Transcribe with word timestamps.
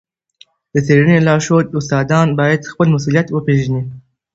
د 0.73 0.75
څېړني 0.85 1.17
لارښود 1.27 1.65
استادان 1.77 2.27
باید 2.39 2.69
خپل 2.71 2.87
مسؤلیت 2.95 3.27
وپېژني. 3.31 3.83